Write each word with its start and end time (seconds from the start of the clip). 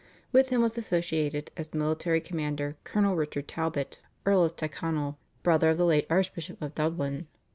With 0.31 0.49
him 0.49 0.63
was 0.63 0.79
associated 0.79 1.51
as 1.55 1.75
military 1.75 2.21
commander 2.21 2.75
Colonel 2.83 3.15
Richard 3.15 3.47
Talbot, 3.47 3.99
Earl 4.25 4.43
of 4.45 4.55
Tyrconnell, 4.55 5.19
brother 5.43 5.69
of 5.69 5.77
the 5.77 5.85
late 5.85 6.07
Archbishop 6.09 6.59
of 6.59 6.73
Dublin. 6.73 7.27